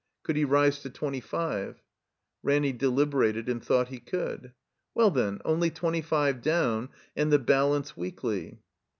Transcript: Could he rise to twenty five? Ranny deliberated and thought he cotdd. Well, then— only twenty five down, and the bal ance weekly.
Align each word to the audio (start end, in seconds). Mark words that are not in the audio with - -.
Could 0.23 0.35
he 0.35 0.45
rise 0.45 0.79
to 0.79 0.89
twenty 0.89 1.19
five? 1.19 1.83
Ranny 2.41 2.73
deliberated 2.73 3.47
and 3.47 3.63
thought 3.63 3.89
he 3.89 3.99
cotdd. 3.99 4.51
Well, 4.95 5.11
then— 5.11 5.39
only 5.45 5.69
twenty 5.69 6.01
five 6.01 6.41
down, 6.41 6.89
and 7.15 7.31
the 7.31 7.37
bal 7.37 7.75
ance 7.75 7.95
weekly. 7.95 8.61